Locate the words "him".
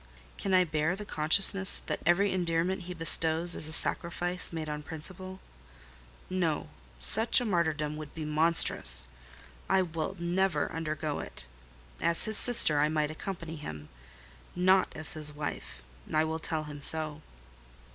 16.63-16.81